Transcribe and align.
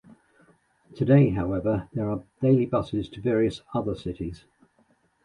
Today, 0.95 1.29
however, 1.29 1.87
there 1.93 2.09
are 2.09 2.23
daily 2.41 2.65
buses 2.65 3.07
to 3.09 3.21
various 3.21 3.61
other 3.75 3.93
cities. 3.93 4.45